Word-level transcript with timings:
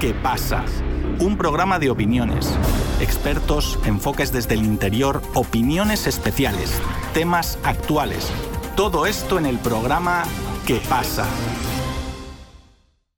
¿Qué 0.00 0.14
pasa? 0.14 0.64
Un 1.18 1.36
programa 1.36 1.78
de 1.78 1.90
opiniones, 1.90 2.58
expertos, 3.02 3.78
enfoques 3.84 4.32
desde 4.32 4.54
el 4.54 4.64
interior, 4.64 5.20
opiniones 5.34 6.06
especiales, 6.06 6.80
temas 7.12 7.58
actuales. 7.64 8.32
Todo 8.76 9.04
esto 9.04 9.38
en 9.38 9.44
el 9.44 9.58
programa 9.58 10.24
¿Qué 10.66 10.80
pasa? 10.88 11.26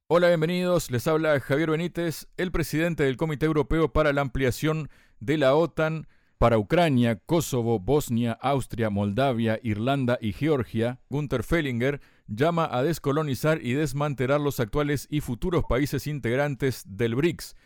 Hola, 0.09 0.27
bienvenidos. 0.27 0.91
Les 0.91 1.07
habla 1.07 1.39
Javier 1.39 1.71
Benítez, 1.71 2.27
el 2.37 2.50
presidente 2.50 3.05
del 3.05 3.17
Comité 3.17 3.46
Europeo 3.46 3.93
para 3.93 4.12
la 4.12 4.23
Ampliación 4.23 4.89
de 5.21 5.39
la 5.39 5.55
OTAN 5.55 6.09
para 6.43 6.59
Ucrania, 6.59 7.21
Kosovo, 7.25 7.79
Bosnia, 7.79 8.33
Austria, 8.33 8.91
Moldavia, 8.91 9.61
Irlanda 9.62 10.19
y 10.21 10.33
Georgia. 10.33 10.99
Gunther 11.11 11.45
Fellinger 11.45 12.01
llama 12.35 12.69
a 12.71 12.83
descolonizar 12.83 13.61
y 13.62 13.75
desmantelar 13.75 14.41
los 14.41 14.61
actuales 14.61 15.07
y 15.11 15.21
futuros 15.21 15.65
países 15.65 16.07
integrantes 16.07 16.85
del 16.87 17.15
BRICS. 17.15 17.56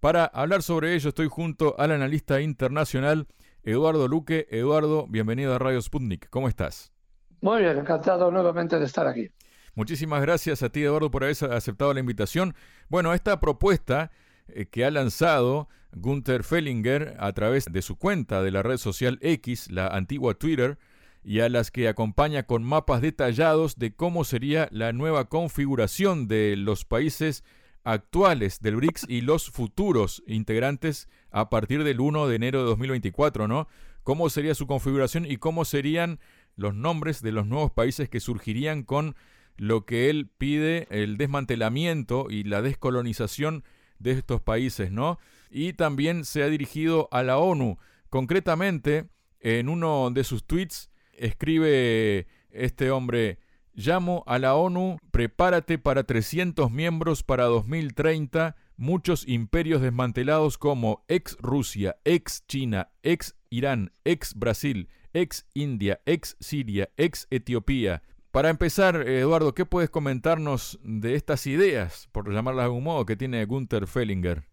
Para 0.00 0.24
hablar 0.24 0.62
sobre 0.62 0.94
ello 0.94 1.08
estoy 1.08 1.28
junto 1.28 1.78
al 1.78 1.92
analista 1.92 2.40
internacional 2.40 3.26
Eduardo 3.62 4.08
Luque. 4.08 4.46
Eduardo, 4.50 5.06
bienvenido 5.08 5.54
a 5.54 5.58
Radio 5.58 5.80
Sputnik. 5.80 6.28
¿Cómo 6.30 6.48
estás? 6.48 6.92
Muy 7.40 7.62
bien, 7.62 7.78
encantado 7.78 8.30
nuevamente 8.30 8.78
de 8.78 8.84
estar 8.84 9.06
aquí. 9.06 9.30
Muchísimas 9.74 10.20
gracias 10.22 10.62
a 10.62 10.68
ti, 10.70 10.82
Eduardo, 10.82 11.10
por 11.10 11.24
haber 11.24 11.36
aceptado 11.52 11.94
la 11.94 12.00
invitación. 12.00 12.54
Bueno, 12.88 13.14
esta 13.14 13.40
propuesta 13.40 14.10
eh, 14.48 14.66
que 14.66 14.84
ha 14.84 14.90
lanzado 14.90 15.68
Gunther 15.92 16.44
Fellinger 16.44 17.16
a 17.18 17.32
través 17.32 17.66
de 17.70 17.82
su 17.82 17.96
cuenta 17.96 18.42
de 18.42 18.50
la 18.50 18.62
red 18.62 18.76
social 18.76 19.18
X, 19.22 19.70
la 19.70 19.88
antigua 19.88 20.34
Twitter, 20.34 20.78
y 21.22 21.40
a 21.40 21.48
las 21.48 21.70
que 21.70 21.88
acompaña 21.88 22.44
con 22.44 22.64
mapas 22.64 23.02
detallados 23.02 23.78
de 23.78 23.94
cómo 23.94 24.24
sería 24.24 24.68
la 24.70 24.92
nueva 24.92 25.28
configuración 25.28 26.28
de 26.28 26.56
los 26.56 26.84
países 26.84 27.44
actuales 27.84 28.60
del 28.60 28.76
BRICS 28.76 29.06
y 29.08 29.20
los 29.20 29.50
futuros 29.50 30.22
integrantes 30.26 31.08
a 31.30 31.50
partir 31.50 31.84
del 31.84 32.00
1 32.00 32.26
de 32.26 32.36
enero 32.36 32.60
de 32.60 32.66
2024, 32.66 33.48
¿no? 33.48 33.68
¿Cómo 34.02 34.30
sería 34.30 34.54
su 34.54 34.66
configuración 34.66 35.26
y 35.26 35.36
cómo 35.36 35.64
serían 35.64 36.20
los 36.56 36.74
nombres 36.74 37.22
de 37.22 37.32
los 37.32 37.46
nuevos 37.46 37.70
países 37.70 38.08
que 38.08 38.20
surgirían 38.20 38.82
con 38.82 39.14
lo 39.56 39.84
que 39.84 40.08
él 40.08 40.30
pide, 40.38 40.86
el 40.90 41.18
desmantelamiento 41.18 42.28
y 42.30 42.44
la 42.44 42.62
descolonización 42.62 43.64
de 43.98 44.12
estos 44.12 44.40
países, 44.40 44.90
¿no? 44.90 45.18
Y 45.50 45.74
también 45.74 46.24
se 46.24 46.42
ha 46.42 46.46
dirigido 46.46 47.08
a 47.12 47.22
la 47.22 47.38
ONU. 47.38 47.78
Concretamente, 48.08 49.10
en 49.40 49.68
uno 49.68 50.10
de 50.10 50.24
sus 50.24 50.44
tweets 50.44 50.89
escribe 51.20 52.26
este 52.50 52.90
hombre, 52.90 53.38
llamo 53.74 54.24
a 54.26 54.38
la 54.38 54.54
ONU, 54.54 54.98
prepárate 55.10 55.78
para 55.78 56.04
300 56.04 56.70
miembros 56.70 57.22
para 57.22 57.44
2030, 57.44 58.56
muchos 58.76 59.28
imperios 59.28 59.82
desmantelados 59.82 60.58
como 60.58 61.04
ex 61.08 61.36
Rusia, 61.40 61.96
ex 62.04 62.46
China, 62.46 62.90
ex 63.02 63.36
Irán, 63.50 63.92
ex 64.04 64.34
Brasil, 64.34 64.88
ex 65.12 65.46
India, 65.54 66.00
ex 66.06 66.36
Siria, 66.40 66.88
ex 66.96 67.26
Etiopía. 67.30 68.02
Para 68.30 68.48
empezar, 68.48 68.96
Eduardo, 69.08 69.54
¿qué 69.54 69.66
puedes 69.66 69.90
comentarnos 69.90 70.78
de 70.84 71.16
estas 71.16 71.46
ideas, 71.46 72.08
por 72.12 72.32
llamarlas 72.32 72.62
de 72.62 72.66
algún 72.66 72.84
modo, 72.84 73.04
que 73.04 73.16
tiene 73.16 73.44
Gunther 73.44 73.86
Fellinger? 73.86 74.44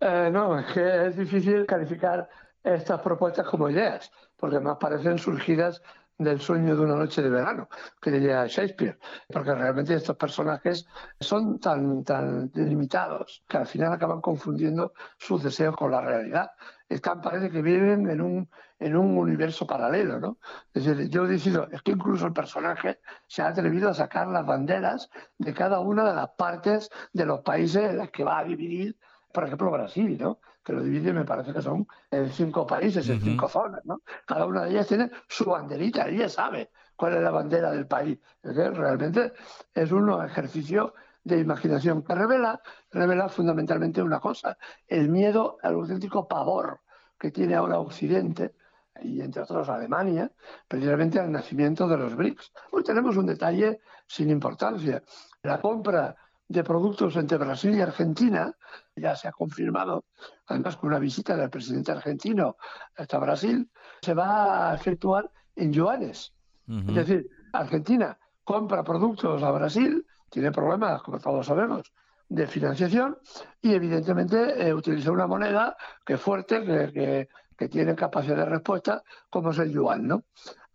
Eh, 0.00 0.30
no, 0.32 0.58
es 0.58 0.66
que 0.72 1.06
es 1.06 1.16
difícil 1.16 1.66
calificar 1.66 2.28
estas 2.62 3.00
propuestas 3.00 3.46
como 3.48 3.68
ideas, 3.68 4.10
porque 4.42 4.58
más 4.58 4.76
parecen 4.78 5.18
surgidas 5.18 5.80
del 6.18 6.40
sueño 6.40 6.74
de 6.74 6.82
una 6.82 6.96
noche 6.96 7.22
de 7.22 7.30
verano, 7.30 7.68
que 8.00 8.10
diría 8.10 8.44
Shakespeare, 8.48 8.98
porque 9.32 9.54
realmente 9.54 9.94
estos 9.94 10.16
personajes 10.16 10.84
son 11.20 11.60
tan, 11.60 12.02
tan 12.02 12.50
limitados 12.52 13.44
que 13.46 13.58
al 13.58 13.68
final 13.68 13.92
acaban 13.92 14.20
confundiendo 14.20 14.94
sus 15.16 15.44
deseos 15.44 15.76
con 15.76 15.92
la 15.92 16.00
realidad. 16.00 16.50
Están, 16.88 17.20
parece 17.20 17.50
que 17.52 17.62
viven 17.62 18.10
en 18.10 18.20
un, 18.20 18.50
en 18.80 18.96
un 18.96 19.16
universo 19.16 19.64
paralelo, 19.64 20.18
¿no? 20.18 20.38
Es 20.74 20.86
decir, 20.86 21.08
yo 21.08 21.24
decido, 21.24 21.68
es 21.70 21.80
que 21.82 21.92
incluso 21.92 22.26
el 22.26 22.32
personaje 22.32 22.98
se 23.28 23.42
ha 23.42 23.46
atrevido 23.46 23.90
a 23.90 23.94
sacar 23.94 24.26
las 24.26 24.44
banderas 24.44 25.08
de 25.38 25.54
cada 25.54 25.78
una 25.78 26.02
de 26.02 26.16
las 26.16 26.30
partes 26.30 26.90
de 27.12 27.26
los 27.26 27.42
países 27.42 27.90
en 27.90 27.98
las 27.98 28.10
que 28.10 28.24
va 28.24 28.40
a 28.40 28.44
dividir 28.44 28.96
por 29.32 29.44
ejemplo, 29.44 29.70
Brasil, 29.70 30.18
¿no? 30.20 30.40
Que 30.62 30.72
lo 30.72 30.82
divide, 30.82 31.12
me 31.12 31.24
parece 31.24 31.52
que 31.52 31.62
son 31.62 31.86
en 32.10 32.30
cinco 32.30 32.66
países, 32.66 33.08
en 33.08 33.20
cinco 33.20 33.48
zonas. 33.48 33.84
¿no? 33.84 34.02
Cada 34.26 34.46
una 34.46 34.64
de 34.64 34.70
ellas 34.70 34.86
tiene 34.86 35.10
su 35.28 35.44
banderita, 35.44 36.08
ella 36.08 36.28
sabe 36.28 36.70
cuál 36.96 37.14
es 37.14 37.22
la 37.22 37.30
bandera 37.30 37.70
del 37.70 37.86
país. 37.86 38.18
realmente 38.42 39.32
es 39.74 39.90
un 39.90 40.10
ejercicio 40.24 40.94
de 41.24 41.38
imaginación 41.38 42.02
que 42.02 42.14
revela, 42.14 42.60
revela 42.90 43.28
fundamentalmente 43.28 44.02
una 44.02 44.20
cosa, 44.20 44.56
el 44.86 45.08
miedo 45.08 45.58
al 45.62 45.74
auténtico 45.74 46.26
pavor 46.26 46.80
que 47.18 47.30
tiene 47.30 47.54
ahora 47.54 47.78
Occidente 47.78 48.54
y 49.00 49.20
entre 49.20 49.42
otros 49.42 49.68
Alemania, 49.68 50.30
precisamente 50.68 51.18
al 51.18 51.30
nacimiento 51.30 51.88
de 51.88 51.96
los 51.96 52.14
BRICS. 52.14 52.52
Hoy 52.72 52.82
tenemos 52.82 53.16
un 53.16 53.26
detalle 53.26 53.80
sin 54.06 54.30
importancia. 54.30 55.02
La 55.42 55.60
compra 55.60 56.14
de 56.52 56.62
productos 56.62 57.16
entre 57.16 57.38
Brasil 57.38 57.74
y 57.74 57.80
Argentina, 57.80 58.54
ya 58.94 59.16
se 59.16 59.28
ha 59.28 59.32
confirmado, 59.32 60.04
además 60.46 60.76
con 60.76 60.90
una 60.90 60.98
visita 60.98 61.36
del 61.36 61.50
presidente 61.50 61.92
argentino 61.92 62.56
hasta 62.96 63.18
Brasil, 63.18 63.70
se 64.02 64.14
va 64.14 64.70
a 64.70 64.74
efectuar 64.74 65.30
en 65.56 65.72
yuanes. 65.72 66.32
Es 66.68 66.94
decir, 66.94 67.28
Argentina 67.52 68.16
compra 68.44 68.84
productos 68.84 69.42
a 69.42 69.50
Brasil, 69.50 70.06
tiene 70.30 70.52
problemas, 70.52 71.02
como 71.02 71.18
todos 71.18 71.46
sabemos, 71.46 71.92
de 72.28 72.46
financiación 72.46 73.18
y 73.60 73.74
evidentemente 73.74 74.66
eh, 74.66 74.72
utiliza 74.72 75.10
una 75.10 75.26
moneda 75.26 75.76
que 76.04 76.14
es 76.14 76.20
fuerte, 76.20 76.64
que, 76.64 77.28
que, 77.58 77.68
tiene 77.68 77.94
capacidad 77.94 78.36
de 78.36 78.46
respuesta, 78.46 79.02
como 79.28 79.50
es 79.50 79.58
el 79.58 79.70
yuan. 79.70 80.06
¿no? 80.06 80.24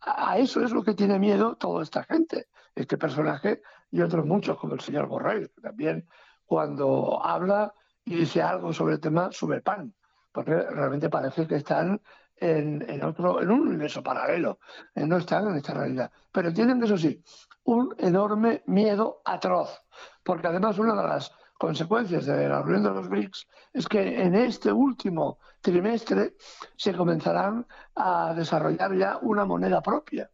A 0.02 0.38
eso 0.38 0.64
es 0.64 0.72
lo 0.72 0.84
que 0.84 0.94
tiene 0.94 1.18
miedo 1.18 1.56
toda 1.56 1.84
esta 1.84 2.04
gente 2.04 2.48
este 2.78 2.98
personaje 2.98 3.62
y 3.92 4.02
otros 4.02 4.26
muchos, 4.26 4.58
como 4.58 4.74
el 4.74 4.82
señor 4.82 5.08
Borrell, 5.08 5.50
que 5.50 5.62
también 5.62 6.08
cuando 6.46 7.24
habla 7.24 7.74
y 8.06 8.16
dice 8.16 8.42
algo 8.42 8.72
sobre 8.74 8.96
el 8.96 9.00
tema, 9.00 9.32
sube 9.32 9.62
pan, 9.62 9.94
porque 10.32 10.56
realmente 10.56 11.10
parece 11.10 11.46
que 11.46 11.56
están 11.56 12.02
en, 12.40 13.04
otro, 13.04 13.42
en 13.42 13.52
un 13.52 13.68
universo 13.68 14.04
paralelo, 14.04 14.60
eh, 14.96 15.06
no 15.06 15.18
están 15.18 15.48
en 15.48 15.56
esta 15.56 15.74
realidad. 15.74 16.12
Pero 16.32 16.54
tienen, 16.54 16.82
eso 16.84 16.98
sí, 16.98 17.22
un 17.64 17.94
enorme 17.98 18.64
miedo 18.68 19.22
atroz, 19.26 19.82
porque 20.24 20.48
además 20.48 20.78
una 20.80 20.96
de 20.96 21.08
las 21.08 21.32
consecuencias 21.58 22.26
de 22.26 22.48
la 22.48 22.62
reunión 22.62 22.84
de 22.84 22.90
los 22.92 23.10
BRICS 23.10 23.48
es 23.74 23.88
que 23.88 24.22
en 24.22 24.36
este 24.36 24.72
último 24.72 25.40
trimestre 25.62 26.36
se 26.76 26.94
comenzarán 26.94 27.66
a 27.96 28.34
desarrollar 28.36 28.96
ya 28.96 29.18
una 29.22 29.44
moneda 29.46 29.82
propia, 29.82 30.30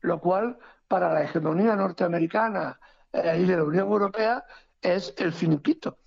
lo 0.00 0.20
cual 0.20 0.58
para 0.88 1.12
la 1.12 1.22
hegemonía 1.22 1.76
norteamericana 1.76 2.78
eh, 3.12 3.40
y 3.40 3.44
de 3.44 3.56
la 3.56 3.64
Unión 3.64 3.88
Europea 3.88 4.44
es 4.80 5.14
el 5.18 5.32
finiquito, 5.32 5.98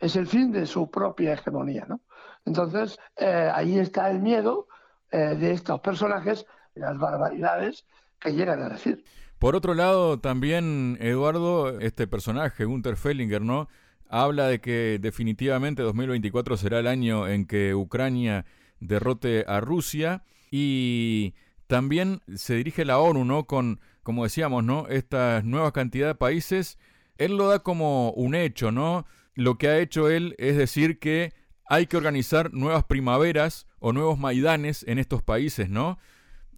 es 0.00 0.16
el 0.16 0.26
fin 0.26 0.52
de 0.52 0.66
su 0.66 0.90
propia 0.90 1.34
hegemonía. 1.34 1.86
¿no? 1.88 2.00
Entonces, 2.44 2.98
eh, 3.16 3.50
ahí 3.52 3.78
está 3.78 4.10
el 4.10 4.20
miedo 4.20 4.68
eh, 5.10 5.36
de 5.38 5.52
estos 5.52 5.80
personajes 5.80 6.46
y 6.74 6.80
las 6.80 6.98
barbaridades 6.98 7.84
que 8.18 8.32
llegan 8.32 8.62
a 8.62 8.68
decir. 8.70 9.04
Por 9.38 9.54
otro 9.54 9.74
lado, 9.74 10.18
también, 10.18 10.96
Eduardo, 11.00 11.78
este 11.80 12.06
personaje, 12.06 12.64
Gunther 12.64 12.96
Fellinger, 12.96 13.42
¿no? 13.42 13.68
Habla 14.08 14.46
de 14.46 14.60
que 14.60 14.98
definitivamente 15.00 15.82
2024 15.82 16.56
será 16.56 16.78
el 16.78 16.86
año 16.86 17.28
en 17.28 17.46
que 17.46 17.74
Ucrania 17.74 18.46
derrote 18.80 19.44
a 19.46 19.60
Rusia 19.60 20.22
y 20.50 21.34
también 21.66 22.20
se 22.34 22.54
dirige 22.54 22.84
la 22.84 22.98
ONU, 22.98 23.24
¿no? 23.24 23.46
Con 23.46 23.80
como 24.06 24.22
decíamos, 24.22 24.62
¿no? 24.62 24.86
Esta 24.88 25.42
nueva 25.42 25.72
cantidad 25.72 26.06
de 26.06 26.14
países, 26.14 26.78
él 27.18 27.36
lo 27.36 27.48
da 27.48 27.58
como 27.58 28.12
un 28.12 28.36
hecho, 28.36 28.70
¿no? 28.70 29.04
Lo 29.34 29.58
que 29.58 29.66
ha 29.66 29.78
hecho 29.80 30.08
él 30.08 30.36
es 30.38 30.56
decir 30.56 31.00
que 31.00 31.32
hay 31.68 31.86
que 31.86 31.96
organizar 31.96 32.54
nuevas 32.54 32.84
primaveras 32.84 33.66
o 33.80 33.92
nuevos 33.92 34.16
maidanes 34.16 34.84
en 34.86 35.00
estos 35.00 35.24
países, 35.24 35.70
¿no? 35.70 35.98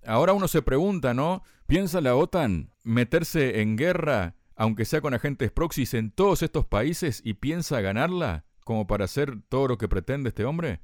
Ahora 0.07 0.35
uno 0.35 0.47
se 0.47 0.61
pregunta, 0.61 1.15
¿no? 1.15 1.43
¿Piensa 1.67 2.03
la 2.03 2.15
OTAN 2.17 2.71
meterse 2.85 3.63
en 3.63 3.79
guerra, 3.79 4.35
aunque 4.55 4.85
sea 4.85 5.01
con 5.01 5.15
agentes 5.15 5.51
proxies, 5.51 5.95
en 5.95 6.11
todos 6.11 6.43
estos 6.43 6.67
países 6.67 7.23
y 7.25 7.33
piensa 7.33 7.81
ganarla 7.81 8.45
como 8.63 8.87
para 8.87 9.07
hacer 9.07 9.41
todo 9.49 9.69
lo 9.69 9.79
que 9.79 9.89
pretende 9.89 10.29
este 10.29 10.45
hombre? 10.45 10.83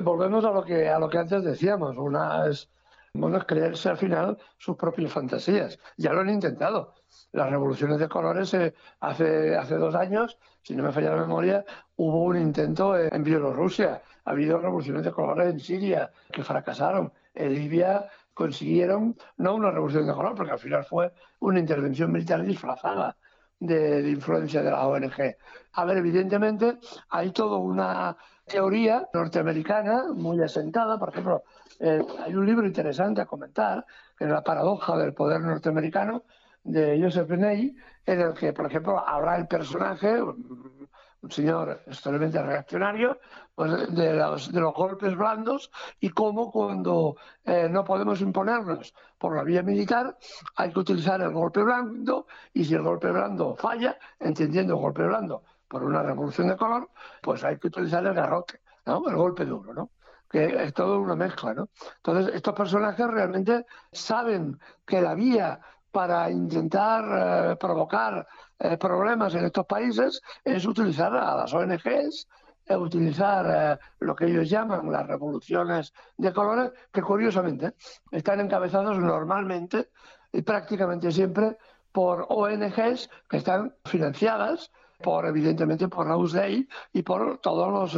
volvemos 0.00 0.44
a 0.44 0.50
lo 0.50 0.64
que 0.64 0.88
a 0.88 0.98
lo 0.98 1.08
que 1.08 1.18
antes 1.18 1.44
decíamos, 1.44 1.96
una 1.98 2.48
es 2.48 2.68
bueno, 3.14 3.36
es 3.38 3.44
creerse 3.44 3.90
al 3.90 3.98
final 3.98 4.38
sus 4.56 4.76
propias 4.76 5.12
fantasías. 5.12 5.78
Ya 5.96 6.12
lo 6.12 6.20
han 6.20 6.30
intentado. 6.30 6.94
Las 7.32 7.50
revoluciones 7.50 7.98
de 7.98 8.08
colores, 8.08 8.54
eh, 8.54 8.74
hace, 9.00 9.54
hace 9.56 9.76
dos 9.76 9.94
años, 9.94 10.38
si 10.62 10.74
no 10.74 10.82
me 10.82 10.92
falla 10.92 11.14
la 11.14 11.22
memoria, 11.22 11.64
hubo 11.96 12.24
un 12.24 12.38
intento 12.38 12.98
en 12.98 13.22
Bielorrusia. 13.22 14.02
Ha 14.24 14.30
habido 14.30 14.58
revoluciones 14.58 15.04
de 15.04 15.12
colores 15.12 15.52
en 15.52 15.60
Siria 15.60 16.10
que 16.32 16.42
fracasaron. 16.42 17.12
En 17.34 17.54
Libia 17.54 18.08
consiguieron 18.32 19.16
no 19.36 19.54
una 19.56 19.70
revolución 19.70 20.06
de 20.06 20.14
color, 20.14 20.34
porque 20.34 20.52
al 20.52 20.58
final 20.58 20.84
fue 20.84 21.12
una 21.40 21.60
intervención 21.60 22.10
militar 22.10 22.42
disfrazada 22.42 23.16
de, 23.60 24.10
influencia 24.10 24.62
de 24.62 24.70
la 24.70 24.86
ONG. 24.86 25.36
A 25.72 25.84
ver, 25.84 25.98
evidentemente 25.98 26.78
hay 27.10 27.30
toda 27.30 27.58
una 27.58 28.16
teoría 28.52 29.08
norteamericana 29.14 30.12
muy 30.14 30.40
asentada, 30.42 30.98
por 30.98 31.08
ejemplo, 31.08 31.42
eh, 31.80 32.02
hay 32.22 32.34
un 32.34 32.44
libro 32.44 32.66
interesante 32.66 33.22
a 33.22 33.26
comentar, 33.26 33.86
que 34.16 34.24
es 34.24 34.30
La 34.30 34.42
paradoja 34.42 34.96
del 34.98 35.14
poder 35.14 35.40
norteamericano, 35.40 36.24
de 36.62 37.00
Joseph 37.02 37.30
Ney, 37.30 37.74
en 38.04 38.20
el 38.20 38.34
que, 38.34 38.52
por 38.52 38.66
ejemplo, 38.66 38.98
habrá 38.98 39.36
el 39.36 39.46
personaje, 39.46 40.22
un 40.22 41.30
señor 41.30 41.82
extremadamente 41.86 42.42
reaccionario, 42.42 43.18
pues 43.54 43.94
de, 43.94 44.14
los, 44.14 44.52
golpes 44.52 45.16
blandos 45.16 45.70
y 45.98 46.10
cómo 46.10 46.50
cuando 46.50 47.16
eh, 47.44 47.68
no 47.70 47.84
podemos 47.84 48.20
imponernos 48.20 48.94
por 49.18 49.34
la 49.34 49.44
vía 49.44 49.62
militar 49.62 50.16
hay 50.56 50.72
que 50.72 50.80
utilizar 50.80 51.20
el 51.20 51.30
golpe 51.30 51.62
blando 51.62 52.26
y 52.52 52.64
si 52.64 52.74
el 52.74 52.82
golpe 52.82 53.10
blando 53.10 53.54
falla, 53.54 53.96
entendiendo 54.18 54.74
el 54.74 54.80
golpe 54.80 55.04
blando 55.04 55.42
por 55.72 55.84
una 55.84 56.02
revolución 56.02 56.48
de 56.48 56.56
color, 56.56 56.90
pues 57.22 57.42
hay 57.44 57.56
que 57.56 57.68
utilizar 57.68 58.04
el 58.04 58.12
garrote, 58.12 58.60
¿no? 58.84 59.02
el 59.08 59.16
golpe 59.16 59.46
duro, 59.46 59.72
¿no? 59.72 59.90
que 60.30 60.64
es 60.64 60.74
todo 60.74 61.00
una 61.00 61.16
mezcla, 61.16 61.54
¿no? 61.54 61.70
Entonces, 61.96 62.34
estos 62.34 62.54
personajes 62.54 63.06
realmente 63.06 63.64
saben 63.90 64.58
que 64.84 65.00
la 65.00 65.14
vía 65.14 65.58
para 65.90 66.30
intentar 66.30 67.52
eh, 67.52 67.56
provocar 67.56 68.26
eh, 68.58 68.76
problemas 68.76 69.34
en 69.34 69.46
estos 69.46 69.64
países 69.64 70.20
es 70.44 70.66
utilizar 70.66 71.16
a 71.16 71.36
las 71.36 71.54
ONGs, 71.54 72.28
eh, 72.66 72.76
utilizar 72.76 73.80
lo 74.00 74.14
que 74.14 74.26
ellos 74.26 74.50
llaman 74.50 74.92
las 74.92 75.06
revoluciones 75.06 75.94
de 76.18 76.34
colores, 76.34 76.72
que 76.92 77.00
curiosamente 77.00 77.76
están 78.10 78.40
encabezados 78.40 78.98
normalmente 78.98 79.88
y 80.32 80.42
prácticamente 80.42 81.10
siempre 81.10 81.56
por 81.92 82.26
ONGs 82.28 83.08
que 83.28 83.38
están 83.38 83.74
financiadas 83.86 84.70
por 85.02 85.26
evidentemente 85.26 85.88
por 85.88 86.08
la 86.08 86.16
USDA 86.16 86.48
y 86.92 87.02
por 87.02 87.38
todas 87.38 87.94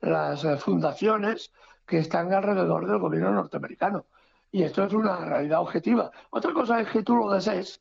las 0.00 0.62
fundaciones 0.62 1.52
que 1.86 1.98
están 1.98 2.32
alrededor 2.32 2.86
del 2.86 2.98
gobierno 2.98 3.32
norteamericano. 3.32 4.06
Y 4.50 4.62
esto 4.62 4.84
es 4.84 4.92
una 4.92 5.16
realidad 5.24 5.60
objetiva. 5.60 6.10
Otra 6.30 6.52
cosa 6.52 6.80
es 6.80 6.88
que 6.88 7.02
tú 7.02 7.16
lo 7.16 7.30
desees 7.30 7.80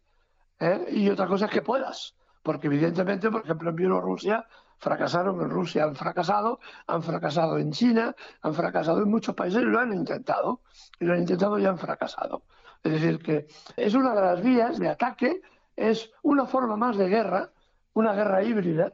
¿eh? 0.60 0.86
y 0.92 1.10
otra 1.10 1.28
cosa 1.28 1.46
es 1.46 1.52
que 1.52 1.62
puedas. 1.62 2.16
Porque 2.44 2.68
evidentemente, 2.68 3.30
por 3.30 3.44
ejemplo, 3.44 3.70
en 3.70 3.76
Bielorrusia 3.76 4.46
fracasaron, 4.78 5.42
en 5.42 5.50
Rusia 5.50 5.84
han 5.84 5.96
fracasado, 5.96 6.60
han 6.88 7.04
fracasado 7.04 7.58
en 7.58 7.72
China, 7.72 8.16
han 8.42 8.54
fracasado 8.54 9.02
en 9.02 9.10
muchos 9.10 9.36
países 9.36 9.64
lo 9.64 9.80
han 9.80 9.94
intentado. 9.94 10.62
Y 11.00 11.06
lo 11.06 11.14
han 11.14 11.20
intentado 11.20 11.60
y 11.60 11.66
han 11.66 11.78
fracasado. 11.78 12.44
Es 12.84 12.92
decir, 12.94 13.20
que 13.20 13.48
es 13.76 13.94
una 13.94 14.14
de 14.14 14.22
las 14.22 14.42
vías 14.42 14.80
de 14.80 14.90
ataque, 14.90 15.42
es 15.76 16.12
una 16.22 16.46
forma 16.46 16.76
más 16.76 16.98
de 16.98 17.10
guerra, 17.10 17.50
una 17.98 18.14
guerra 18.14 18.44
híbrida, 18.44 18.94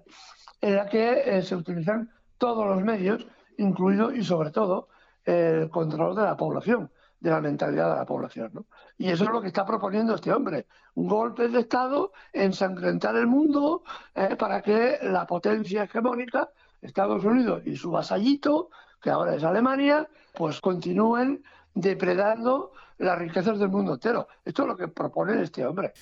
en 0.62 0.76
la 0.78 0.86
que 0.88 1.24
eh, 1.26 1.42
se 1.42 1.56
utilizan 1.58 2.10
todos 2.38 2.66
los 2.66 2.82
medios, 2.82 3.28
incluido 3.58 4.14
y 4.14 4.24
sobre 4.24 4.50
todo 4.50 4.88
el 5.26 5.70
control 5.70 6.16
de 6.16 6.24
la 6.24 6.38
población 6.38 6.90
de 7.20 7.30
la 7.30 7.42
mentalidad 7.42 7.92
de 7.92 8.00
la 8.00 8.06
población. 8.06 8.52
¿no? 8.54 8.66
Y 8.98 9.10
eso 9.10 9.24
es 9.26 9.30
lo 9.30 9.42
que 9.42 9.48
está 9.48 9.66
proponiendo 9.66 10.16
este 10.16 10.32
hombre, 10.32 10.68
un 10.96 11.08
golpe 11.08 11.48
de 11.48 11.60
Estado, 11.60 12.12
ensangrentar 12.34 13.16
el 13.16 13.28
mundo 13.28 13.84
eh, 14.14 14.36
para 14.38 14.62
que 14.62 15.00
la 15.04 15.26
potencia 15.26 15.84
hegemónica, 15.84 16.50
Estados 16.82 17.24
Unidos 17.24 17.62
y 17.66 17.78
su 17.78 17.92
vasallito, 17.92 18.70
que 19.02 19.10
ahora 19.10 19.36
es 19.36 19.44
Alemania, 19.44 20.08
pues 20.34 20.60
continúen 20.60 21.44
depredando 21.74 22.72
las 22.98 23.18
riquezas 23.18 23.58
del 23.60 23.70
mundo 23.70 23.94
entero. 23.94 24.28
Esto 24.44 24.64
es 24.64 24.68
lo 24.68 24.76
que 24.76 24.90
propone 24.90 25.42
este 25.42 25.66
hombre. 25.66 25.94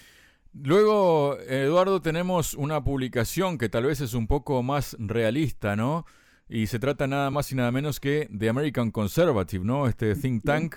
Luego, 0.53 1.37
Eduardo, 1.39 2.01
tenemos 2.01 2.53
una 2.55 2.83
publicación 2.83 3.57
que 3.57 3.69
tal 3.69 3.85
vez 3.85 4.01
es 4.01 4.13
un 4.13 4.27
poco 4.27 4.61
más 4.63 4.97
realista, 4.99 5.75
¿no? 5.75 6.05
Y 6.49 6.67
se 6.67 6.79
trata 6.79 7.07
nada 7.07 7.31
más 7.31 7.51
y 7.51 7.55
nada 7.55 7.71
menos 7.71 8.01
que 8.01 8.27
de 8.29 8.49
American 8.49 8.91
Conservative, 8.91 9.63
¿no? 9.63 9.87
Este 9.87 10.13
think 10.15 10.43
tank 10.43 10.75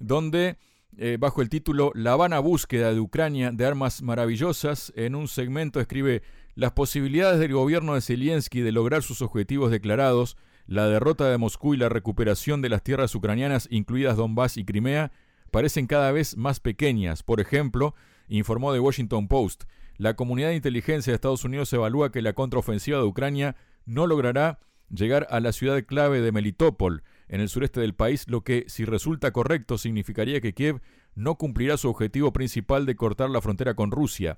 donde 0.00 0.58
eh, 0.98 1.16
bajo 1.18 1.40
el 1.40 1.48
título 1.48 1.92
La 1.94 2.16
vana 2.16 2.40
búsqueda 2.40 2.92
de 2.92 2.98
Ucrania 2.98 3.52
de 3.52 3.64
armas 3.64 4.02
maravillosas, 4.02 4.92
en 4.96 5.14
un 5.14 5.28
segmento 5.28 5.80
escribe 5.80 6.22
las 6.54 6.72
posibilidades 6.72 7.38
del 7.38 7.52
gobierno 7.52 7.94
de 7.94 8.02
Zelensky 8.02 8.60
de 8.60 8.72
lograr 8.72 9.02
sus 9.02 9.22
objetivos 9.22 9.70
declarados, 9.70 10.36
la 10.66 10.88
derrota 10.88 11.30
de 11.30 11.38
Moscú 11.38 11.74
y 11.74 11.78
la 11.78 11.88
recuperación 11.88 12.60
de 12.60 12.68
las 12.68 12.82
tierras 12.82 13.14
ucranianas, 13.14 13.68
incluidas 13.70 14.16
Donbass 14.16 14.56
y 14.56 14.64
Crimea, 14.64 15.12
parecen 15.50 15.86
cada 15.86 16.12
vez 16.12 16.36
más 16.36 16.60
pequeñas. 16.60 17.22
Por 17.22 17.40
ejemplo, 17.40 17.94
informó 18.38 18.72
The 18.72 18.80
Washington 18.80 19.28
Post, 19.28 19.64
la 19.96 20.14
comunidad 20.14 20.48
de 20.48 20.56
inteligencia 20.56 21.12
de 21.12 21.14
Estados 21.16 21.44
Unidos 21.44 21.72
evalúa 21.72 22.10
que 22.10 22.22
la 22.22 22.32
contraofensiva 22.32 22.98
de 22.98 23.04
Ucrania 23.04 23.56
no 23.84 24.06
logrará 24.06 24.58
llegar 24.88 25.26
a 25.30 25.40
la 25.40 25.52
ciudad 25.52 25.82
clave 25.84 26.20
de 26.20 26.32
Melitopol, 26.32 27.02
en 27.28 27.40
el 27.40 27.48
sureste 27.48 27.80
del 27.80 27.94
país, 27.94 28.28
lo 28.28 28.42
que, 28.42 28.64
si 28.68 28.84
resulta 28.84 29.32
correcto, 29.32 29.78
significaría 29.78 30.40
que 30.40 30.52
Kiev 30.52 30.82
no 31.14 31.36
cumplirá 31.36 31.76
su 31.76 31.88
objetivo 31.88 32.32
principal 32.32 32.84
de 32.84 32.96
cortar 32.96 33.30
la 33.30 33.40
frontera 33.40 33.74
con 33.74 33.90
Rusia. 33.90 34.36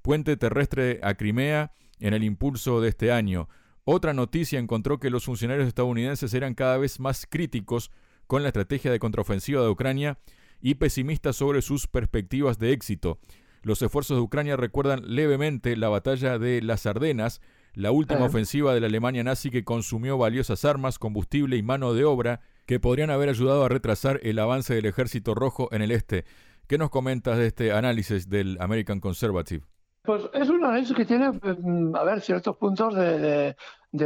Puente 0.00 0.36
terrestre 0.36 1.00
a 1.02 1.14
Crimea 1.14 1.72
en 1.98 2.14
el 2.14 2.24
impulso 2.24 2.80
de 2.80 2.88
este 2.88 3.12
año. 3.12 3.48
Otra 3.84 4.14
noticia 4.14 4.58
encontró 4.58 4.98
que 4.98 5.10
los 5.10 5.24
funcionarios 5.24 5.68
estadounidenses 5.68 6.32
eran 6.32 6.54
cada 6.54 6.78
vez 6.78 6.98
más 6.98 7.26
críticos 7.28 7.90
con 8.26 8.42
la 8.42 8.48
estrategia 8.48 8.90
de 8.90 8.98
contraofensiva 8.98 9.62
de 9.62 9.68
Ucrania 9.68 10.18
y 10.60 10.74
pesimistas 10.76 11.36
sobre 11.36 11.62
sus 11.62 11.86
perspectivas 11.86 12.58
de 12.58 12.72
éxito. 12.72 13.18
Los 13.62 13.82
esfuerzos 13.82 14.16
de 14.16 14.22
Ucrania 14.22 14.56
recuerdan 14.56 15.02
levemente 15.04 15.76
la 15.76 15.88
batalla 15.88 16.38
de 16.38 16.62
las 16.62 16.86
Ardenas, 16.86 17.42
la 17.74 17.92
última 17.92 18.24
ofensiva 18.24 18.74
de 18.74 18.80
la 18.80 18.86
Alemania 18.86 19.22
nazi 19.22 19.50
que 19.50 19.64
consumió 19.64 20.18
valiosas 20.18 20.64
armas, 20.64 20.98
combustible 20.98 21.56
y 21.56 21.62
mano 21.62 21.92
de 21.92 22.04
obra 22.04 22.40
que 22.66 22.80
podrían 22.80 23.10
haber 23.10 23.28
ayudado 23.28 23.64
a 23.64 23.68
retrasar 23.68 24.18
el 24.22 24.38
avance 24.38 24.74
del 24.74 24.86
ejército 24.86 25.34
rojo 25.34 25.68
en 25.72 25.82
el 25.82 25.90
este. 25.90 26.24
¿Qué 26.66 26.78
nos 26.78 26.90
comentas 26.90 27.36
de 27.36 27.48
este 27.48 27.72
análisis 27.72 28.28
del 28.28 28.56
American 28.60 29.00
Conservative? 29.00 29.66
Pues 30.02 30.22
es 30.32 30.48
un 30.48 30.64
análisis 30.64 30.96
que 30.96 31.04
tiene, 31.04 31.30
mm, 31.30 31.94
a 31.94 32.04
ver, 32.04 32.20
ciertos 32.22 32.56
puntos 32.56 32.94
de, 32.94 33.54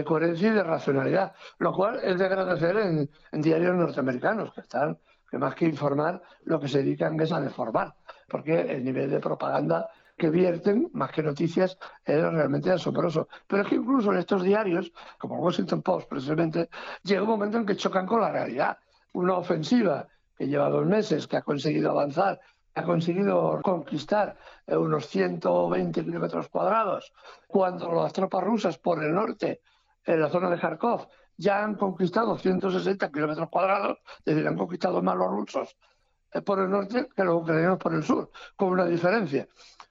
coherencia 0.05 0.49
y 0.49 0.53
de 0.53 0.63
racionalidad, 0.65 1.35
lo 1.59 1.73
cual 1.73 2.01
es 2.03 2.19
de 2.19 2.25
agradecer 2.25 2.77
en, 2.79 3.11
en 3.33 3.43
diarios 3.43 3.77
norteamericanos, 3.77 4.53
que 4.53 4.63
están, 4.63 4.99
más 5.39 5.55
que 5.55 5.67
informar, 5.67 6.23
lo 6.45 6.61
que 6.61 6.69
se 6.69 6.79
dedican 6.79 7.19
es 7.21 7.33
a 7.33 7.41
deformar, 7.41 7.95
porque 8.29 8.61
el 8.61 8.85
nivel 8.85 9.11
de 9.11 9.21
propaganda 9.21 9.89
que 10.17 10.31
vierten, 10.31 10.91
más 10.93 11.11
que 11.11 11.23
noticias, 11.23 11.77
es 12.05 12.23
realmente 12.23 12.71
asombroso. 12.71 13.29
Pero 13.47 13.63
es 13.63 13.69
que 13.69 13.75
incluso 13.77 14.13
en 14.13 14.19
estos 14.19 14.43
diarios, 14.43 14.93
como 15.19 15.37
el 15.37 15.41
Washington 15.41 15.83
Post 15.83 16.09
precisamente, 16.09 16.69
llega 17.03 17.23
un 17.23 17.29
momento 17.29 17.59
en 17.59 17.67
que 17.67 17.77
chocan 17.77 18.07
con 18.07 18.21
la 18.21 18.31
realidad. 18.31 18.79
Una 19.13 19.35
ofensiva 19.37 20.07
que 20.37 20.47
lleva 20.47 20.69
dos 20.71 20.87
meses, 20.87 21.27
que 21.27 21.37
ha 21.37 21.43
conseguido 21.43 21.91
avanzar, 21.91 22.41
ha 22.75 22.83
conseguido 22.83 23.61
conquistar 23.63 24.37
eh, 24.67 24.77
unos 24.77 25.07
120 25.07 26.05
kilómetros 26.05 26.49
cuadrados, 26.49 27.13
cuando 27.47 27.93
las 27.93 28.13
tropas 28.13 28.43
rusas 28.43 28.79
por 28.79 29.03
el 29.03 29.15
norte, 29.15 29.63
en 30.05 30.21
la 30.21 30.29
zona 30.29 30.51
de 30.51 30.59
Kharkov, 30.59 31.09
ya 31.37 31.63
han 31.63 31.75
conquistado 31.75 32.37
160 32.37 33.11
kilómetros 33.11 33.49
cuadrados, 33.49 33.99
es 34.25 34.35
decir, 34.35 34.47
han 34.47 34.57
conquistado 34.57 35.03
más 35.03 35.17
los 35.17 35.29
rusos 35.29 35.77
eh, 36.33 36.41
por 36.43 36.61
el 36.61 36.71
norte 36.71 37.09
que 37.15 37.25
los 37.25 37.43
ucranianos 37.43 37.79
por 37.79 37.95
el 37.95 38.03
sur, 38.03 38.31
con 38.57 38.69
una 38.69 38.85
diferencia. 38.87 39.49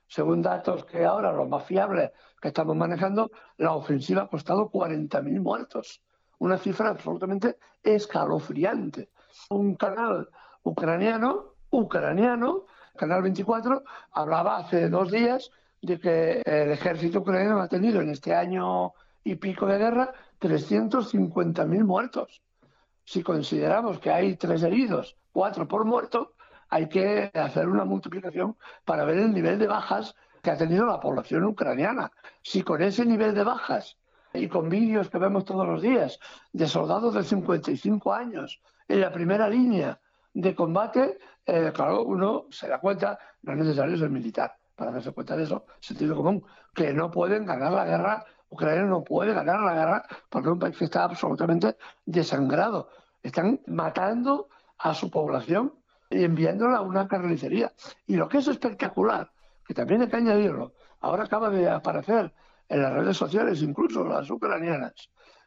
Según 0.08 0.42
datos 0.42 0.86
que 0.86 1.06
ahora, 1.06 1.32
los 1.32 1.50
más 1.50 1.66
fiables 1.66 2.12
que 2.40 2.50
estamos 2.50 2.76
manejando, 2.76 3.32
la 3.58 3.74
ofensiva 3.74 4.24
ha 4.24 4.28
costado 4.28 4.70
40.000 4.70 5.42
muertos. 5.42 6.02
Una 6.40 6.58
cifra 6.58 6.90
absolutamente 6.90 7.58
escalofriante. 7.82 9.10
Un 9.50 9.76
canal 9.76 10.30
ucraniano, 10.64 11.56
ucraniano, 11.72 12.66
Canal 12.96 13.24
24, 13.24 13.84
hablaba 14.12 14.58
hace 14.58 14.88
dos 14.88 15.10
días 15.10 15.50
de 15.82 16.00
que 16.00 16.42
el 16.46 16.72
ejército 16.72 17.20
ucraniano 17.20 17.60
ha 17.60 17.68
tenido 17.68 18.02
en 18.02 18.12
este 18.12 18.36
año 18.36 18.94
y 19.24 19.36
pico 19.36 19.66
de 19.66 19.80
guerra 19.80 20.14
350.000 20.44 21.86
muertos. 21.86 22.42
Si 23.06 23.24
consideramos 23.24 24.00
que 24.00 24.12
hay 24.12 24.36
tres 24.36 24.64
heridos, 24.64 25.18
cuatro 25.32 25.68
por 25.68 25.86
muerto, 25.86 26.34
hay 26.70 26.90
que 26.90 27.32
hacer 27.34 27.68
una 27.68 27.86
multiplicación 27.86 28.58
para 28.84 29.06
ver 29.06 29.20
el 29.20 29.34
nivel 29.34 29.58
de 29.58 29.68
bajas 29.68 30.16
que 30.42 30.52
ha 30.52 30.58
tenido 30.58 30.86
la 30.86 31.00
población 31.00 31.46
ucraniana. 31.46 32.12
Si 32.42 32.62
con 32.62 32.82
ese 32.82 33.06
nivel 33.06 33.34
de 33.34 33.44
bajas 33.44 33.98
y 34.34 34.50
con 34.50 34.68
vídeos 34.68 35.10
que 35.10 35.18
vemos 35.18 35.46
todos 35.46 35.66
los 35.66 35.82
días 35.82 36.20
de 36.52 36.68
soldados 36.68 37.14
de 37.14 37.24
55 37.24 38.14
años 38.14 38.62
en 38.88 39.00
la 39.00 39.12
primera 39.12 39.48
línea 39.48 40.00
de 40.34 40.56
combate, 40.56 41.20
eh, 41.46 41.72
claro, 41.74 42.04
uno 42.04 42.48
se 42.50 42.68
da 42.68 42.80
cuenta, 42.80 43.18
no 43.44 43.54
es 43.54 43.60
necesario 43.60 43.98
ser 43.98 44.10
militar 44.10 44.58
para 44.76 44.92
darse 44.92 45.12
cuenta 45.12 45.38
de 45.38 45.44
eso, 45.44 45.66
sentido 45.80 46.16
común, 46.16 46.44
que 46.74 46.94
no 46.94 47.12
pueden 47.12 47.46
ganar 47.46 47.72
la 47.72 47.86
guerra, 47.86 48.26
Ucrania 48.54 48.84
no 48.84 49.04
puede 49.04 49.34
ganar 49.34 49.62
la 49.62 49.74
guerra 49.74 50.06
porque 50.30 50.48
es 50.48 50.54
un 50.54 50.60
país 50.60 50.78
que 50.78 50.86
está 50.86 51.04
absolutamente 51.04 51.76
desangrado. 52.06 52.90
Están 53.22 53.62
matando 53.68 54.50
a 54.78 54.94
su 54.94 55.10
población 55.10 55.74
y 56.10 56.24
enviándola 56.24 56.78
a 56.78 56.82
una 56.82 57.08
carnicería. 57.08 57.74
Y 58.08 58.16
lo 58.16 58.28
que 58.28 58.38
es 58.38 58.48
espectacular, 58.48 59.32
que 59.68 59.74
también 59.74 60.02
hay 60.02 60.10
que 60.10 60.18
añadirlo, 60.18 60.74
Ahora 61.04 61.26
acaba 61.26 61.50
de 61.50 61.70
aparecer 61.70 62.34
en 62.70 62.82
las 62.82 62.94
redes 62.94 63.18
sociales, 63.18 63.62
incluso 63.62 64.06
las 64.06 64.30
ucranianas, 64.30 64.94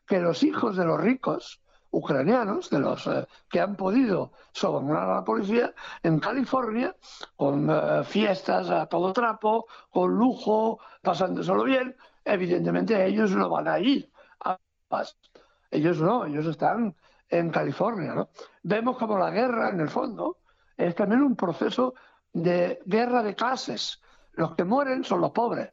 que 0.06 0.20
los 0.20 0.42
hijos 0.42 0.76
de 0.76 0.84
los 0.84 1.00
ricos 1.00 1.62
ucranianos, 1.96 2.68
de 2.68 2.78
los 2.78 3.06
eh, 3.06 3.26
que 3.48 3.60
han 3.60 3.74
podido 3.74 4.32
sobornar 4.52 5.08
a 5.08 5.14
la 5.16 5.24
policía, 5.24 5.72
en 6.02 6.20
California, 6.20 6.94
con 7.36 7.70
eh, 7.70 8.04
fiestas 8.04 8.68
a 8.68 8.86
todo 8.86 9.12
trapo, 9.14 9.66
con 9.90 10.14
lujo, 10.14 10.78
pasándoselo 11.02 11.64
bien, 11.64 11.96
evidentemente 12.24 13.02
ellos 13.06 13.30
no 13.30 13.48
van 13.48 13.68
a 13.68 13.78
ir 13.78 14.10
a 14.44 14.58
paz. 14.88 15.16
Ellos 15.70 15.98
no, 15.98 16.26
ellos 16.26 16.46
están 16.46 16.94
en 17.30 17.50
California. 17.50 18.14
¿no? 18.14 18.28
Vemos 18.62 18.98
como 18.98 19.18
la 19.18 19.30
guerra, 19.30 19.70
en 19.70 19.80
el 19.80 19.88
fondo, 19.88 20.38
es 20.76 20.94
también 20.94 21.22
un 21.22 21.34
proceso 21.34 21.94
de 22.32 22.80
guerra 22.84 23.22
de 23.22 23.34
clases. 23.34 24.02
Los 24.34 24.54
que 24.54 24.64
mueren 24.64 25.02
son 25.02 25.22
los 25.22 25.30
pobres, 25.30 25.72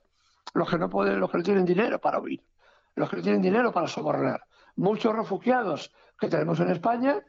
los 0.53 0.70
que 0.70 0.77
no 0.77 0.89
pueden, 0.89 1.20
los 1.20 1.30
que 1.30 1.38
no 1.38 1.44
tienen 1.44 1.65
dinero 1.65 2.00
para 2.00 2.20
huir, 2.20 2.42
los 2.96 3.10
que 3.10 3.18
no 3.18 3.24
tienen 3.24 3.42
dinero 3.42 3.74
para 3.74 3.88
sobornar. 3.88 4.46
Muchos 4.75 5.13
refugiados 5.15 5.92
que 6.24 6.30
tenemos 6.30 6.60
en 6.62 6.70
España 6.70 7.20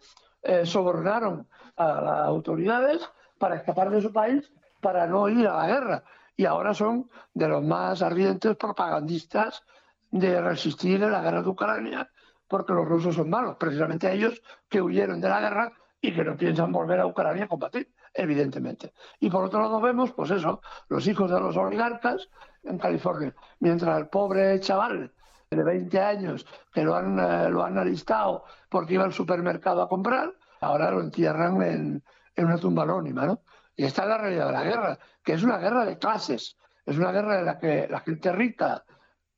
eh, 0.43 0.65
sobornaron 0.65 1.49
a 1.77 2.01
las 2.01 2.27
autoridades 2.27 3.03
para 3.39 3.57
escapar 3.57 3.91
de 3.91 4.01
su 4.01 4.13
país 4.13 4.53
para 4.81 5.07
no 5.07 5.29
ir 5.29 5.49
a 5.49 5.57
la 5.57 5.67
guerra. 5.67 6.05
Y 6.37 6.45
ahora 6.45 6.75
son 6.75 7.11
de 7.33 7.49
los 7.49 7.63
más 7.65 8.03
ardientes 8.03 8.57
propagandistas 8.57 9.65
de 10.13 10.41
resistir 10.41 11.03
en 11.03 11.11
la 11.11 11.23
guerra 11.23 11.43
de 11.43 11.49
Ucrania, 11.49 12.09
porque 12.47 12.73
los 12.73 12.87
rusos 12.87 13.17
son 13.17 13.31
malos, 13.31 13.57
precisamente 13.57 14.13
ellos 14.13 14.41
que 14.69 14.81
huyeron 14.81 15.21
de 15.21 15.29
la 15.29 15.41
guerra 15.41 15.73
y 16.01 16.15
que 16.15 16.23
no 16.23 16.37
piensan 16.37 16.71
volver 16.71 17.01
a 17.01 17.07
Ucrania 17.07 17.45
a 17.45 17.49
combatir, 17.49 17.93
evidentemente. 18.13 18.93
Y 19.19 19.29
por 19.29 19.45
otro 19.45 19.61
lado 19.61 19.81
vemos, 19.81 20.13
pues 20.13 20.31
eso, 20.31 20.61
los 20.89 21.05
hijos 21.09 21.31
de 21.31 21.41
los 21.41 21.57
oligarcas 21.57 22.29
en 22.63 22.79
California, 22.79 23.35
mientras 23.59 23.99
el 23.99 24.07
pobre 24.07 24.61
chaval 24.61 25.13
de 25.51 25.63
20 25.63 26.01
años 26.01 26.47
que 26.73 26.83
lo 26.83 26.95
han, 26.95 27.19
eh, 27.19 27.49
lo 27.51 27.65
han 27.65 27.79
alistado 27.79 28.45
porque 28.69 28.95
iba 28.95 29.05
al 29.05 29.13
supermercado 29.13 29.83
a 29.83 29.89
comprar, 29.89 30.33
ahora 30.61 30.91
lo 30.91 31.01
entierran 31.01 31.63
en, 31.63 32.03
en 32.35 32.45
una 32.45 32.59
tumba 32.59 32.83
anónima, 32.83 33.27
¿no? 33.27 33.43
Y 33.77 33.85
esta 33.85 34.03
es 34.03 34.09
la 34.09 34.19
realidad 34.19 34.47
de 34.47 34.53
la 34.53 34.63
guerra, 34.63 34.99
que 35.23 35.33
es 35.33 35.43
una 35.43 35.59
guerra 35.59 35.85
de 35.85 35.99
clases, 35.99 36.57
es 36.87 36.99
una 36.99 37.13
guerra 37.13 37.41
en 37.41 37.47
la 37.47 37.59
que 37.59 37.89
la 37.89 38.01
gente 38.01 38.33
rica 38.33 38.85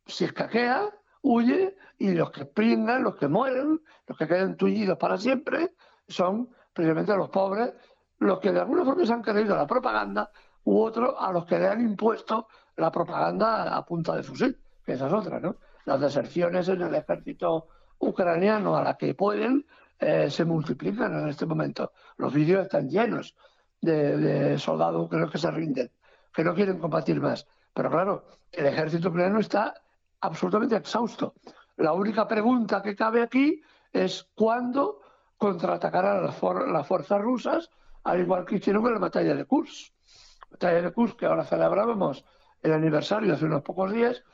se 0.05 0.27
escaquea, 0.27 0.91
huye, 1.23 1.77
y 1.99 2.13
los 2.13 2.31
que 2.31 2.45
pringan, 2.45 3.03
los 3.03 3.17
que 3.17 3.29
mueren, 3.29 3.81
los 4.07 4.19
que 4.19 4.27
quedan 4.27 4.57
tullidos 4.57 4.99
para 4.99 5.17
siempre, 5.17 5.75
son 6.07 6.51
precisamente 6.73 7.17
los 7.17 7.31
pobres, 7.31 7.73
los 8.19 8.39
que 8.39 8.53
de 8.53 8.61
alguna 8.61 8.85
forma 8.85 9.05
se 9.05 9.13
han 9.13 9.23
creído 9.23 9.57
la 9.57 9.67
propaganda, 9.67 10.31
u 10.65 10.81
otros 10.81 11.15
a 11.19 11.33
los 11.33 11.47
que 11.47 11.59
le 11.59 11.69
han 11.69 11.81
impuesto 11.81 12.49
la 12.77 12.91
propaganda 12.91 13.75
a 13.75 13.85
punta 13.85 14.15
de 14.15 14.23
fusil, 14.23 14.59
que 14.85 14.93
esa 14.93 15.07
es 15.07 15.13
otra, 15.13 15.41
¿no? 15.41 15.57
Las 15.87 16.01
deserciones 16.01 16.69
en 16.69 16.83
el 16.83 16.95
ejército 16.95 17.69
ucraniano 17.99 18.77
a 18.77 18.83
la 18.83 18.97
que 18.97 19.15
pueden 19.15 19.65
eh, 19.99 20.29
se 20.29 20.45
multiplican 20.45 21.19
en 21.21 21.29
este 21.29 21.47
momento. 21.47 21.93
Los 22.19 22.35
vídeos 22.35 22.65
están 22.65 22.89
llenos 22.89 23.35
de, 23.81 24.59
soldados 24.59 25.07
ucranianos 25.07 25.33
que 25.33 25.39
se 25.39 25.51
rinden, 25.51 25.91
que 26.35 26.45
no 26.45 26.55
quieren 26.55 26.79
combatir 26.79 27.21
más. 27.21 27.47
Pero 27.73 27.89
claro, 27.91 28.25
el 28.51 28.67
ejército 28.67 29.11
ucraniano 29.11 29.39
está 29.39 29.75
absolutamente 30.21 30.77
exhausto. 30.77 31.35
La 31.77 31.93
única 31.93 32.27
pregunta 32.27 32.83
que 32.83 32.97
cabe 32.97 33.23
aquí 33.23 33.63
es 33.93 34.29
cuándo 34.35 35.01
contraatacarán 35.37 36.25
las, 36.25 36.43
las 36.43 36.87
fuerzas 36.87 37.21
rusas, 37.21 37.71
al 38.03 38.21
igual 38.21 38.45
que 38.45 38.57
hicieron 38.57 38.83
con 38.83 38.93
la 38.93 38.99
batalla 38.99 39.35
de 39.35 39.45
Kursk. 39.45 39.93
La 40.41 40.47
batalla 40.51 40.83
de 40.83 40.93
Kursk, 40.93 41.17
que 41.17 41.27
ahora 41.27 41.45
celebrábamos 41.45 42.25
el 42.61 42.73
aniversario 42.73 43.35
hace 43.35 43.45
unos 43.45 43.63
pocos 43.63 43.93
días, 43.93 44.25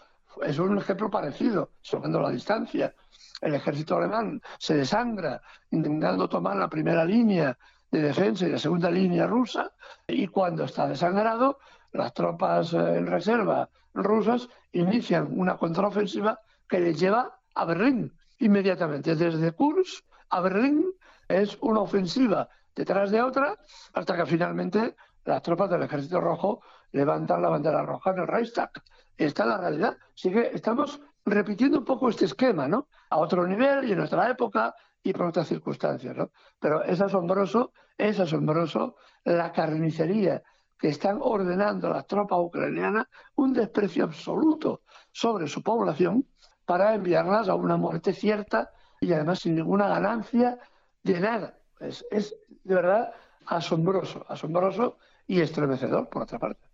es 0.42 0.58
un 0.58 0.78
ejemplo 0.78 1.10
parecido, 1.10 1.70
salvando 1.82 2.20
la 2.20 2.30
distancia. 2.30 2.94
El 3.40 3.54
ejército 3.54 3.96
alemán 3.96 4.40
se 4.58 4.76
desangra 4.76 5.42
intentando 5.70 6.28
tomar 6.28 6.56
la 6.56 6.68
primera 6.68 7.04
línea 7.04 7.56
de 7.90 8.02
defensa 8.02 8.46
y 8.46 8.50
la 8.50 8.58
segunda 8.58 8.90
línea 8.90 9.26
rusa, 9.26 9.72
y 10.06 10.26
cuando 10.28 10.64
está 10.64 10.88
desangrado, 10.88 11.58
las 11.92 12.14
tropas 12.14 12.72
eh, 12.72 12.98
en 12.98 13.06
reserva 13.06 13.68
rusas 13.94 14.48
inician 14.72 15.28
una 15.36 15.56
contraofensiva 15.58 16.40
que 16.68 16.80
les 16.80 16.98
lleva 16.98 17.38
a 17.54 17.64
Berlín 17.64 18.12
inmediatamente. 18.38 19.14
Desde 19.14 19.52
Kursk 19.52 20.04
a 20.30 20.40
Berlín 20.40 20.86
es 21.28 21.58
una 21.60 21.80
ofensiva 21.80 22.48
detrás 22.74 23.10
de 23.10 23.20
otra 23.20 23.58
hasta 23.92 24.16
que 24.16 24.26
finalmente 24.26 24.96
las 25.24 25.42
tropas 25.42 25.70
del 25.70 25.82
Ejército 25.82 26.20
Rojo 26.20 26.62
levantan 26.92 27.42
la 27.42 27.48
bandera 27.48 27.82
roja 27.82 28.10
en 28.10 28.18
el 28.20 28.26
Reichstag. 28.26 28.70
Esta 29.16 29.42
es 29.42 29.48
la 29.48 29.58
realidad. 29.58 29.96
Así 30.14 30.30
que 30.30 30.50
estamos 30.52 31.00
repitiendo 31.24 31.78
un 31.78 31.84
poco 31.84 32.08
este 32.08 32.24
esquema, 32.26 32.68
¿no? 32.68 32.88
A 33.10 33.18
otro 33.18 33.46
nivel 33.46 33.88
y 33.88 33.92
en 33.92 33.98
nuestra 33.98 34.28
época 34.30 34.74
y 35.02 35.12
por 35.12 35.26
otras 35.26 35.48
circunstancias, 35.48 36.16
¿no? 36.16 36.30
Pero 36.58 36.82
es 36.84 37.00
asombroso, 37.00 37.72
es 37.98 38.20
asombroso 38.20 38.96
la 39.24 39.52
carnicería 39.52 40.42
que 40.78 40.88
están 40.88 41.18
ordenando 41.20 41.88
las 41.88 42.06
tropas 42.06 42.38
ucranianas, 42.40 43.06
un 43.36 43.52
desprecio 43.52 44.04
absoluto 44.04 44.82
sobre 45.12 45.46
su 45.46 45.62
población 45.62 46.26
para 46.64 46.94
enviarlas 46.94 47.48
a 47.48 47.54
una 47.54 47.76
muerte 47.76 48.12
cierta 48.12 48.70
y 49.00 49.12
además 49.12 49.40
sin 49.40 49.54
ninguna 49.54 49.88
ganancia 49.88 50.58
de 51.02 51.20
nada. 51.20 51.58
Es, 51.80 52.04
es 52.10 52.36
de 52.64 52.74
verdad 52.74 53.12
asombroso, 53.46 54.24
asombroso 54.28 54.98
y 55.26 55.40
estremecedor, 55.40 56.08
por 56.08 56.22
otra 56.22 56.38
parte. 56.38 56.71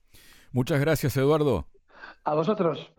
Muchas 0.53 0.81
gracias, 0.81 1.17
Eduardo. 1.17 1.67
A 2.25 2.35
vosotros. 2.35 2.91